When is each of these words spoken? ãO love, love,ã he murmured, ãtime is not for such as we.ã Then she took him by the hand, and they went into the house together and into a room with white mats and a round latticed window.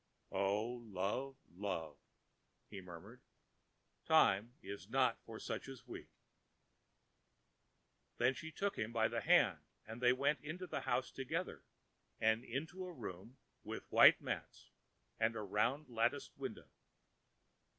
ãO 0.31 0.81
love, 0.91 1.35
love,ã 1.51 1.95
he 2.71 2.81
murmured, 2.81 3.21
ãtime 4.09 4.49
is 4.63 4.89
not 4.89 5.19
for 5.23 5.37
such 5.39 5.69
as 5.69 5.85
we.ã 5.85 6.07
Then 8.17 8.33
she 8.33 8.49
took 8.51 8.77
him 8.79 8.91
by 8.91 9.07
the 9.07 9.21
hand, 9.21 9.59
and 9.85 10.01
they 10.01 10.11
went 10.11 10.41
into 10.41 10.65
the 10.65 10.79
house 10.81 11.11
together 11.11 11.61
and 12.19 12.43
into 12.43 12.83
a 12.87 12.91
room 12.91 13.37
with 13.63 13.91
white 13.91 14.19
mats 14.19 14.71
and 15.19 15.35
a 15.35 15.43
round 15.43 15.87
latticed 15.87 16.35
window. 16.35 16.71